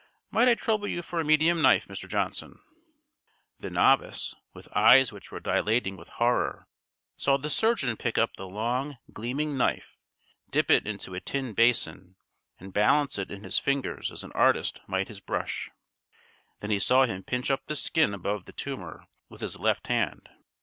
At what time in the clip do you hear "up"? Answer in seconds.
8.17-8.35, 17.51-17.67